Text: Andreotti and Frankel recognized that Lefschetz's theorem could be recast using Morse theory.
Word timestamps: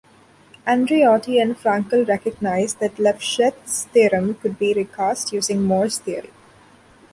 Andreotti 0.65 1.37
and 1.39 1.55
Frankel 1.55 2.07
recognized 2.07 2.79
that 2.79 2.95
Lefschetz's 2.95 3.85
theorem 3.93 4.33
could 4.33 4.57
be 4.57 4.73
recast 4.73 5.31
using 5.31 5.61
Morse 5.61 5.99
theory. 5.99 6.31